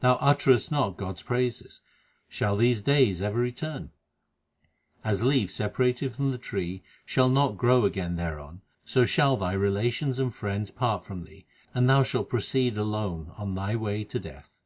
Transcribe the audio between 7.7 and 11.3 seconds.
again thereon, so shall thy relations and friends part from